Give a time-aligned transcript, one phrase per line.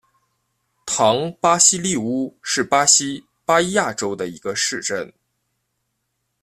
[0.83, 5.13] 唐巴西利乌是巴西巴伊亚州的一个市镇。